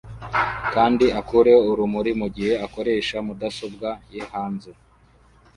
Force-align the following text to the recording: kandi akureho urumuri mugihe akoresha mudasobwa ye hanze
kandi 0.73 1.05
akureho 1.19 1.61
urumuri 1.71 2.11
mugihe 2.21 2.53
akoresha 2.65 3.17
mudasobwa 3.27 3.89
ye 4.13 4.21
hanze 4.31 4.71